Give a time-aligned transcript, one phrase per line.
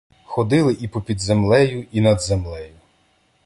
[0.25, 2.73] Ходили і попід землею, і над землею